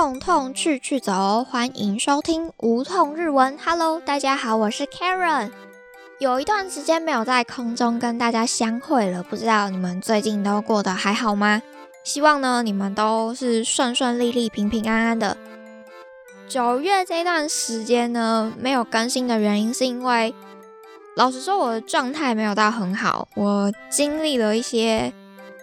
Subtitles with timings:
[0.00, 3.54] 痛痛去去走，欢迎收听无痛日文。
[3.62, 5.50] Hello，大家好，我是 Karen。
[6.18, 11.60] 有一段时间没有在空中跟大家相会了，不知道你们最近都过得还好吗？
[12.02, 15.36] 希望呢你们都是顺顺利利、平平安安的。
[16.48, 20.34] 九月这段时间呢没有更新的原因，是因为
[21.14, 25.12] 老实说我的状态没有到很好，我经历了一些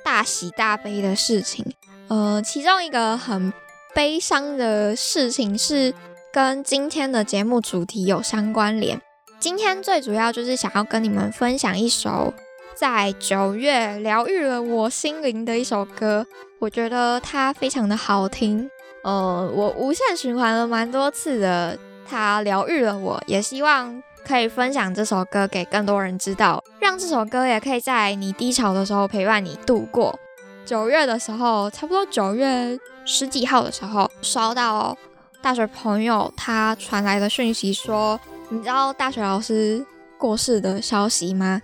[0.04, 1.66] 大喜大悲的事情。
[2.09, 3.52] 呃，其中一个很
[3.94, 5.94] 悲伤的事情是
[6.32, 9.02] 跟今天的节目主题有相关联。
[9.40, 12.34] 今天最主要就是想要跟你们分享一首
[12.76, 16.26] 在九月疗愈了我心灵的一首歌，
[16.59, 18.70] 我觉得它非常的好听。
[19.04, 30.20] 呃，我无限循环了蛮多次的，它疗愈了我，也希望可以分享这首歌给更多人知道，让这首歌也可以在你低潮的时候陪伴你度过。
[30.66, 34.95] 九月的时候，差不多九月十几号的时候，收到
[35.41, 39.83] 大学朋友他传来的讯息，说你知道大学老师
[40.17, 41.61] 过世的消息吗？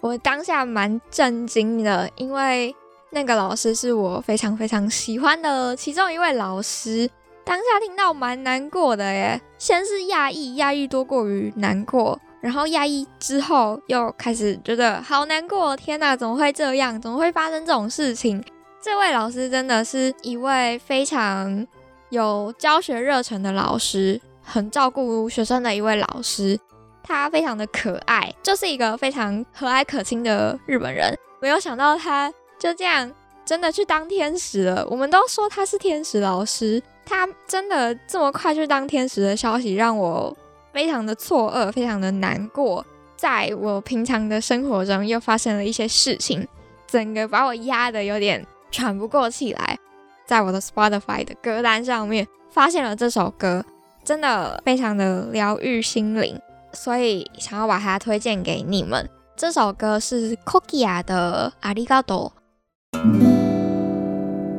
[0.00, 2.74] 我当下蛮震惊的，因为
[3.10, 7.08] 那个老师是我非常非常喜欢的其中一位老师。
[7.44, 12.18] 当下听到蛮难过的耶，先是讶异，讶异多过于难过。
[12.40, 15.76] 然后压抑之后，又开始觉得好难过。
[15.76, 17.00] 天哪，怎么会这样？
[17.00, 18.42] 怎么会发生这种事情？
[18.82, 21.66] 这位老师真的是一位非常
[22.08, 26.58] 有教学热忱的老师，很照顾学生的一位老师。
[27.02, 31.14] 他非常的可爱，就是一个非常和蔼可亲的日本人。
[31.40, 33.12] 没有想到他就这样
[33.44, 34.86] 真的去当天使了。
[34.88, 40.36] 我们都说他是天使老师，他真的这么快去当天使的消息，让我。
[40.72, 46.46] 非常的错愕，非常的难过，在我平常的生活中又发生了一些事情，
[46.86, 49.78] 整个把我压得有点喘不过气来。
[50.26, 53.64] 在我的 Spotify 的歌单上面发现了这首歌，
[54.04, 56.40] 真的非常的疗愈心灵，
[56.72, 59.10] 所以想要把它推荐给你们。
[59.36, 62.32] 这首歌是 Kokia 的《阿里嘎多》。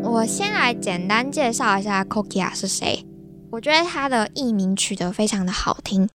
[0.03, 3.05] 我先来简单介绍一下 Kokia 是谁。
[3.51, 6.09] 我觉得他的艺名取得非常的好听。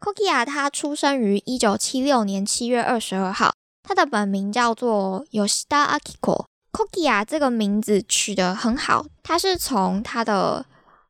[0.00, 6.46] Kokia 他出生于一九七六年七月二十二号，他的本名叫做 Yoshida Akiko。
[6.76, 10.66] Kokia 这个名字取得很好，它是从它的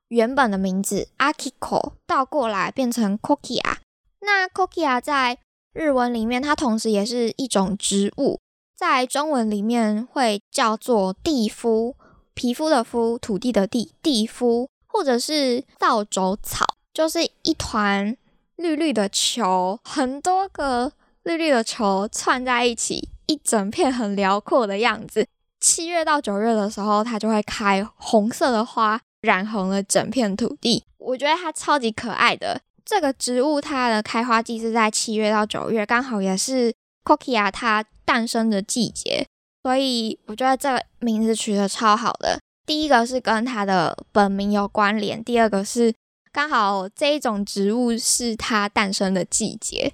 [0.06, 3.78] 原本的名字 Akiko 倒过来变成 Kokia。
[4.21, 5.38] 那 Kokia 在
[5.72, 8.38] 日文里面，它同时也是一种植物，
[8.76, 11.97] 在中文里面会叫做地肤，
[12.34, 14.69] 皮肤的肤，土地的地，地肤。
[14.87, 18.16] 或者是扫帚草，就是一团
[18.55, 20.93] 绿绿的球，很多个
[21.25, 25.26] 绿绿的球串在一起，一整片很辽阔的样子。
[25.66, 30.84] 七月到九月的时候，它就会开红色的花，染红了整片土地。
[30.99, 36.72] 我觉得它超级可爱的这个植物，它的开花季是在七月到九月，刚好也是
[37.05, 39.26] Kokia 它诞生的季节，
[39.65, 42.38] 所以我觉得这个名字取得超好的。
[42.65, 45.93] 第一个是跟它的本名有关联，第二个是
[46.31, 49.93] 刚好这一种植物是它诞生的季节。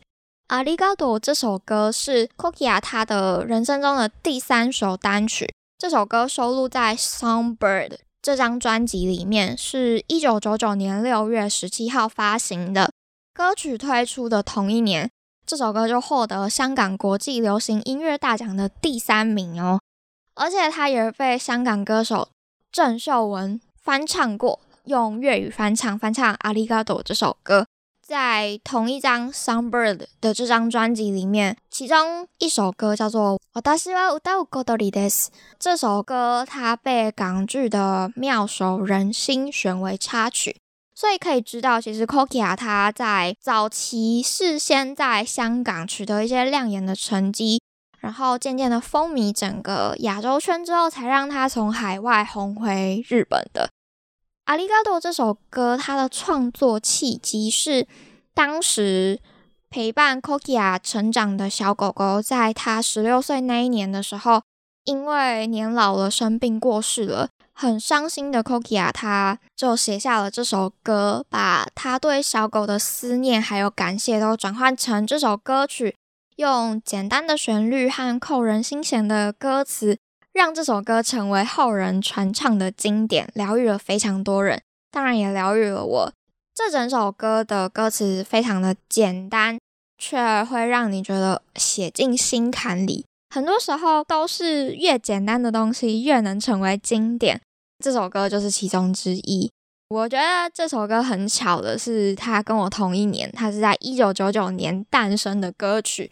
[0.48, 5.50] 阿里嘎多这首歌是 Kokia 他的人生中的第三首单曲，
[5.82, 7.88] 这首歌收录在《Songbird》
[8.22, 12.92] 这张专辑里面，是一九九九年六月十七号发行的。
[13.34, 15.10] 歌曲推出的同一年，
[15.44, 19.80] 这首歌就获得香港国际流行音乐大奖的第三名哦，
[20.36, 22.28] 而且它也被香港歌手。
[22.70, 27.66] 郑秀文翻唱过，用粤语翻唱翻唱《阿里嘎多》这首歌，
[28.12, 34.18] 在同一张《Songbird》的这张专辑里面，其中一首歌叫做《我大希望
[34.50, 35.28] 歌到里です》。
[35.58, 40.54] 这首歌它被港剧的《妙手仁心》选为插曲，
[40.94, 47.62] 所以可以知道，其实 Kokia 他在早期事先在香港取得一些亮眼的成绩。
[48.00, 53.70] 然后渐渐的风靡整个亚洲圈之后，才让他从海外红回日本的。
[54.44, 57.86] 阿里嘎多这首歌，它的创作契机是
[58.34, 59.20] 当时
[59.70, 64.42] 陪伴 Kokia 成长的小狗狗，在他十六岁那一年的时候，
[64.84, 75.94] 因为年老了生病过世了，很伤心的 Kokia，他就写下了这首歌，把他对小狗的思念还有感谢都转换成这首歌曲。
[76.36, 79.98] 用简单的旋律和扣人心弦的歌词，
[80.32, 86.12] 让这首歌成为后人传唱的经典，疗愈了非常多人，当然也疗愈了我。
[86.54, 89.58] 这整首歌的歌词非常的简单，
[89.98, 93.04] 却会让你觉得写进心坎里。
[93.34, 97.40] 很多时候都是越简单的东西越能成为经典，
[97.82, 99.50] 这首歌就是其中之一。
[99.88, 106.10] 我觉得这首歌很巧的是，它跟我同一年，它是在一九九九年诞生的歌曲，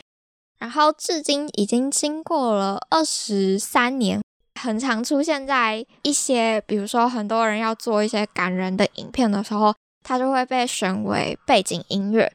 [0.60, 4.22] 然后至今已经经过了二十三年，
[4.60, 9.74] 很常出现在一些，比如说很多人要做一些感人的影片的时候，
[10.04, 12.30] 它就会被选为背景音乐。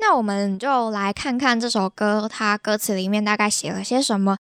[0.00, 4.38] 那我们就来看看这首歌，它歌词里面大概写了些什么，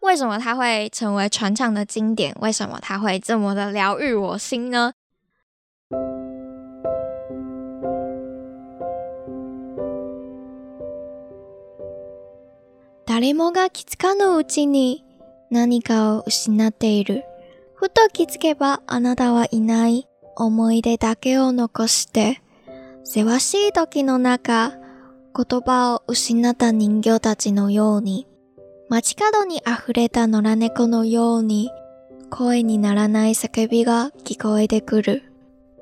[0.00, 4.92] 为什么它会成为传唱的经典，为什么它会这么的疗愈我心呢？
[13.24, 15.02] 誰もが気づかぬうちに
[15.50, 17.24] 何かを失っている。
[17.74, 20.06] ふと気づけばあなたはいない
[20.36, 22.42] 思い出だけを残して、
[23.02, 24.72] せわしい時の中、
[25.34, 28.26] 言葉を失った人形たちのように、
[28.90, 31.70] 街角に溢れた野良猫のように、
[32.28, 35.22] 声にならない叫びが聞こえてくる。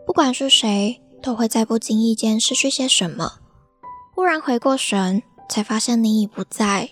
[0.07, 3.41] 不管是谁，都会在不经意间失去些什么。
[4.15, 6.91] 忽然回过神，才发现你已不在。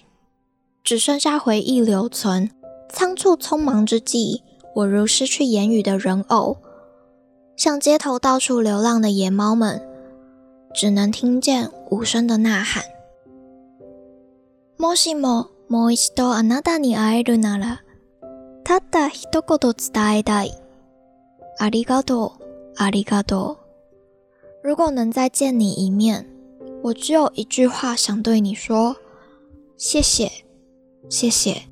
[0.84, 2.52] 只剩下回忆留存，
[2.90, 4.42] 仓促匆忙之际，
[4.76, 6.58] 我如失去言语的人偶，
[7.56, 9.82] 像街头到处流浪的野猫们，
[10.74, 12.84] 只能听见无声的呐喊。
[14.78, 17.82] もしももう一度あなたに会えるなら、
[18.64, 20.52] たった一言伝えたい。
[21.58, 22.42] ありがとう、
[22.78, 23.58] ありがと
[24.64, 24.68] う。
[24.68, 26.28] 如果能再见你一面，
[26.84, 28.98] 我只有一句话想对你说：
[29.78, 30.30] 谢谢。
[31.09, 31.69] 谢谢。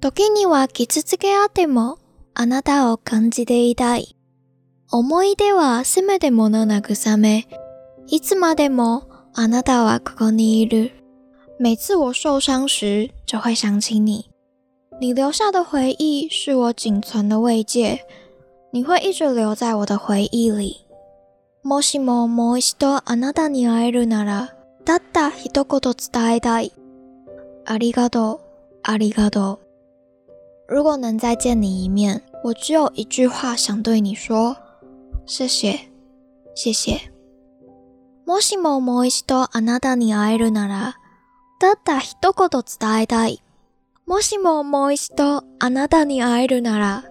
[0.00, 1.98] 時には傷つけあっても
[2.34, 4.16] あなたを感じていたい。
[4.90, 7.46] 思い出はせめてもの慰め。
[8.08, 10.92] いつまでもあなたはここにいる。
[11.58, 14.30] 每次我受伤时，就会想起你。
[15.00, 18.00] 你留下的回忆是我仅存的慰藉，
[18.70, 20.86] 你会一直留在我的回忆里。
[21.64, 24.54] もしももう一度あなたに会えるなら、
[24.84, 26.72] たった一言伝えたい。
[27.68, 28.38] 阿里嘎多，
[28.82, 29.58] 阿里嘎多。
[30.68, 34.56] 如果能再见你一面，我只有一句话想对你说：
[35.26, 35.76] 谢谢，
[36.54, 37.10] 谢谢。
[38.24, 40.94] もしももう一度あなたに会えるなら、
[41.58, 43.42] たった一言伝えたい。
[44.06, 47.04] もしももう一度あなたに会えるなら、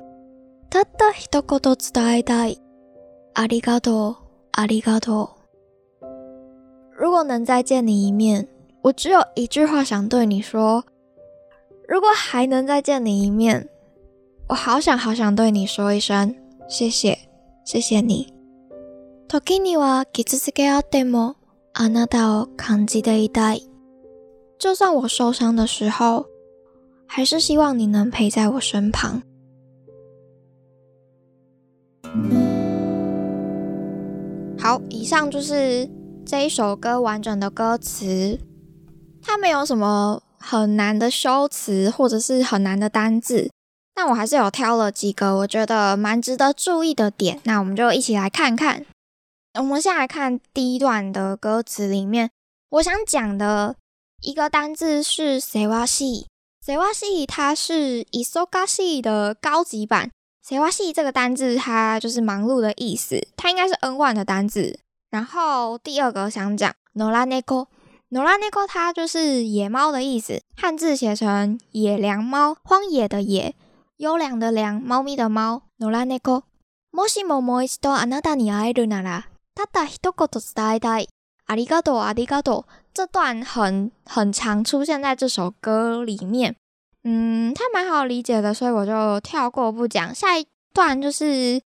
[0.70, 2.62] たった一言伝えたい。
[3.34, 4.16] ありがとう，
[4.54, 5.32] ありがと
[6.02, 6.06] う。
[6.98, 8.48] 如果能再见你一面。
[8.85, 10.85] 我只有一句话想对你说：
[11.87, 13.69] 如果还能再见你一面，
[14.49, 16.35] 我好想好想对你说一声
[16.69, 17.19] 谢谢，
[17.65, 18.33] 谢谢你。
[19.29, 21.37] 時には傷つけあっても
[21.73, 23.69] あなたを感じていたい。
[24.59, 26.27] 就算我受伤的时候，
[27.07, 29.23] 还是希望你能陪在我身旁。
[34.59, 35.89] 好，以上就是
[36.27, 38.39] 这一首歌完整的歌词。
[39.26, 43.50] 它没有什么很难的修辞或者是很难的单字，
[43.94, 47.42] 但我还是有挑了几个我觉得蛮值得注意的点。
[47.44, 48.86] 那我们就一起来看看。
[49.56, 52.30] 我们先来看第一段的歌词里面，
[52.70, 53.76] 我想讲的
[54.22, 56.26] 一个单字是 “sewashi”。
[56.66, 60.12] sewashi 它是 “isogashi” 的高级版。
[60.48, 64.80] sewasi 这个单字它就是忙碌的意思，它应该是 N 万的单字。
[65.10, 67.68] 然后第二个想讲 “noraneko”。
[68.11, 73.55] n o r a n e k o 它就是野猫的意思，汉字写成野良猫，荒野的野，
[73.99, 75.63] 优良的良，猫咪的猫。
[75.79, 76.43] n o r a n e k o
[76.93, 81.09] もしももう一度あなたに会えるなら、たった一言伝えたい。
[81.47, 82.73] ありがとう、ありがとう。
[82.93, 86.57] 这段很很常出现在这首歌里面，
[87.05, 90.13] 嗯，它蛮好理解的，所以我就跳过不讲。
[90.13, 91.63] 下一段就是，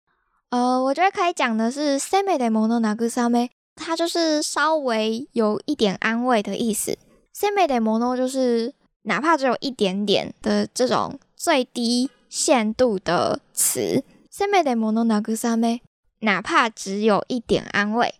[0.50, 3.48] 呃，我觉得可以讲的是せめてもの慰め。
[3.78, 6.96] 它就是稍微有一点安慰的意思。
[7.34, 8.72] せめてもの就是
[9.02, 14.04] 哪怕只有一点点的这种最低限度的词。
[14.30, 15.80] せめてもの慰め，
[16.20, 18.14] 哪怕只有一点安慰，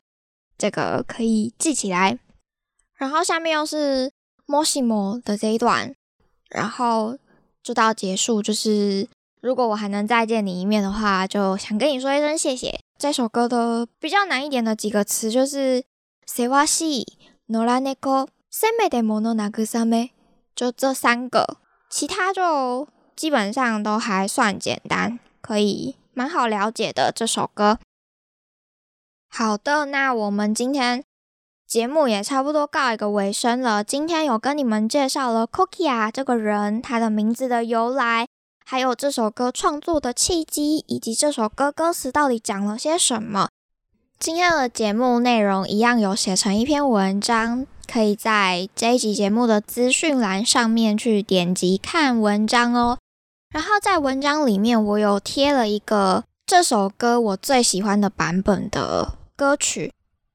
[0.59, 2.19] 这个可以记起来。
[2.97, 4.13] 然后下面又是
[4.47, 5.95] もしも的这一段，
[6.49, 7.19] 然后
[7.63, 9.09] 就到结束，就是
[9.41, 12.81] 如果我还能再见你一面的话，就想跟你说一声谢谢。
[12.99, 15.85] 这首歌的比较难一点的几个词就是“
[16.27, 17.07] せわしい”、“
[17.51, 20.11] のらねこ”、“せめてものなぐさめ”，
[20.57, 21.59] 就这三个，
[21.91, 27.13] 其他就基本上都还算简单，可以蛮好了解的。
[27.13, 27.79] 这首歌，
[29.29, 31.05] 好的，那我们今天
[31.67, 33.83] 节目也差不多告一个尾声了。
[33.85, 38.27] 今天有跟你们介绍了 Kokia 这个人，他的名字的由来。
[38.72, 43.50] 还有这首歌创作的契机，以及这首歌歌词到底讲了些什么。
[44.20, 53.00] 今天的节目内容一样有写成一篇文章，可以在这一集节目的资讯栏上面去点击看文章哦。
[53.52, 59.92] 然后在文章里面，我有贴了一个这首歌我最喜欢的版本的歌曲，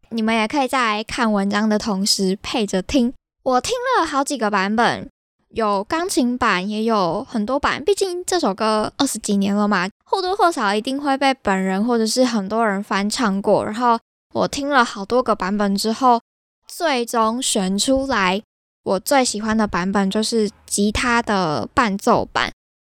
[0.08, 3.14] 你们也可以在看文章的同时配着听。
[3.44, 5.08] 我听了好几个版本。
[5.54, 7.82] 有钢琴版，也有很多版。
[7.84, 13.64] 毕竟这首歌二十几年了嘛，或多或少一定会被本人或者是很多人翻唱过。
[13.64, 13.96] 然后
[14.32, 16.20] 我听了好多个版本之后，
[16.66, 18.42] 最终选出来
[18.82, 22.50] 我最喜欢的版本就是吉他的伴奏版。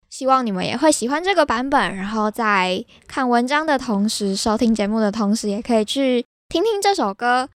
[0.09, 1.95] 希望你们也会喜欢这个版本。
[1.95, 7.49] 然后在看文章的同时，收听节目的同时，也可以去听听这首歌。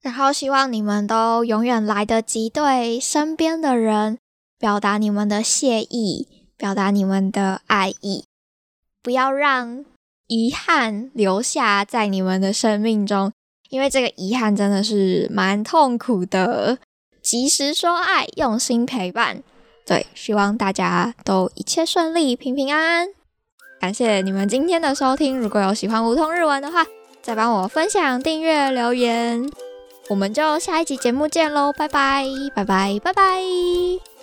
[0.00, 4.18] 然后希望你们都永远来得及对身边的人。
[4.58, 8.24] 表达你们的谢意，表达你们的爱意，
[9.02, 9.84] 不要让
[10.26, 13.32] 遗憾留下在你们的生命中，
[13.68, 16.78] 因为这个遗憾真的是蛮痛苦的。
[17.22, 19.42] 及时说爱，用心陪伴，
[19.86, 23.08] 对，希望大家都一切顺利，平平安安。
[23.80, 26.86] 感谢你们今天的收听，如果有喜欢梧桐日文的话，
[27.22, 29.50] 再帮我分享、订阅、留言，
[30.10, 34.13] 我们就下一集节目见喽，拜拜，拜拜，拜拜。